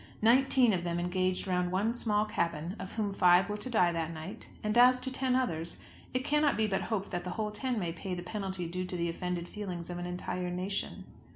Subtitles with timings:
[0.23, 4.11] Nineteen of them engaged round one small cabin, of whom five were to die that
[4.11, 5.77] night; and as to ten others,
[6.11, 8.97] it cannot but be hoped that the whole ten may pay the penalty due to
[8.97, 11.03] the offended feelings of an entire nation!